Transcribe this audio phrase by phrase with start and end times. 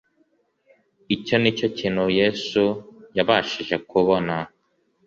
[1.15, 2.63] Icyo ni cyo kintu Yesu
[3.17, 4.33] yabashije kubona.